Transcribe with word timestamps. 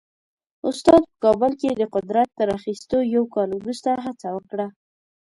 استاد 0.69 1.01
په 1.09 1.15
کابل 1.23 1.51
کې 1.61 1.69
د 1.73 1.81
قدرت 1.95 2.29
تر 2.39 2.47
اخیستو 2.57 2.97
یو 3.15 3.23
کال 3.35 3.49
وروسته 3.55 3.89
هڅه 4.05 4.27
وکړه. 4.37 4.67